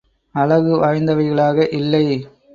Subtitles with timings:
[0.35, 2.05] அழகு வாய்ந்தவைகளாக இல்லை.